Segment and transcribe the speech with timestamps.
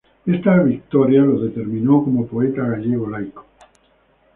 [0.25, 3.45] Esta victoria lo determinó como poeta gallego laico.